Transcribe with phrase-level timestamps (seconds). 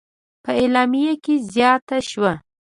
[0.43, 2.33] په اعلامیه کې زیاته شوې: